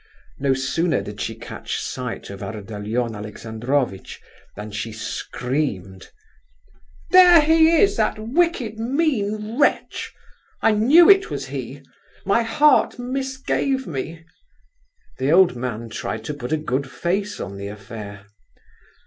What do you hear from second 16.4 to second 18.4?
a good face on the affair.